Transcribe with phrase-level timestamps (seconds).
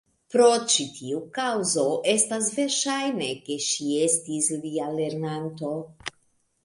[0.35, 0.45] Pro
[0.75, 1.83] ĉi tiu kaŭzo
[2.15, 5.75] estas verŝajne, ke ŝi estis lia lernanto.